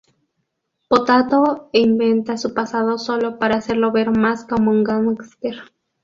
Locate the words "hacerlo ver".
3.57-4.09